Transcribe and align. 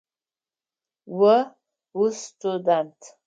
О 1.31 1.33
устудэнт. 2.03 2.99